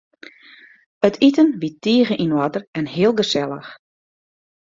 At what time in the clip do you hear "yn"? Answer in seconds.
2.23-2.35